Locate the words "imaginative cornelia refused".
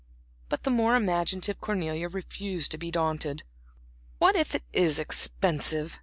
0.95-2.71